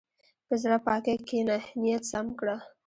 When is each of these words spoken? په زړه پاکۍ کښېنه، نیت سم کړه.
په 0.47 0.53
زړه 0.63 0.77
پاکۍ 0.85 1.15
کښېنه، 1.27 1.57
نیت 1.81 2.03
سم 2.11 2.27
کړه. 2.39 2.55